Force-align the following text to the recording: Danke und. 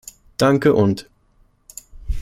Danke 0.39 0.73
und. 0.73 1.07